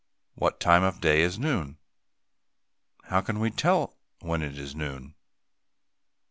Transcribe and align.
What 0.33 0.59
time 0.59 0.81
of 0.81 0.99
day 0.99 1.21
is 1.21 1.37
noon? 1.37 1.77
How 3.03 3.21
can 3.21 3.39
we 3.39 3.51
tell 3.51 3.97
when 4.21 4.41
it 4.41 4.57
is 4.57 4.73
noon? 4.73 5.13